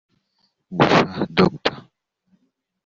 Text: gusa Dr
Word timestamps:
gusa 0.75 1.19
Dr 1.37 1.75